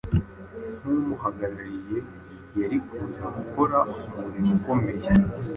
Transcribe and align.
nk’umuhagarariye, 0.79 1.97
yari 2.59 2.77
kuza 2.87 3.25
gukora 3.37 3.77
umurimo 4.15 4.49
ukomeye. 4.57 5.07